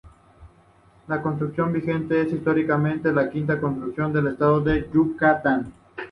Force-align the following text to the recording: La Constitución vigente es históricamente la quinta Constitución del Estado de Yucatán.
La 1.07 1.21
Constitución 1.21 1.71
vigente 1.73 2.19
es 2.21 2.33
históricamente 2.33 3.13
la 3.13 3.29
quinta 3.29 3.61
Constitución 3.61 4.11
del 4.11 4.29
Estado 4.29 4.59
de 4.61 4.89
Yucatán. 4.91 5.71